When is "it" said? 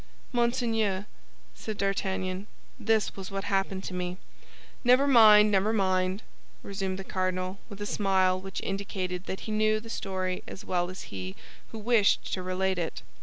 12.79-13.03